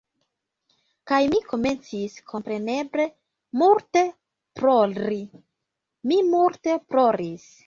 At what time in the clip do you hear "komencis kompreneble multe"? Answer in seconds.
1.51-4.03